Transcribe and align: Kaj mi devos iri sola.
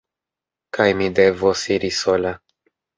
Kaj 0.79 0.87
mi 1.03 1.11
devos 1.21 1.69
iri 1.79 1.95
sola. 2.03 2.37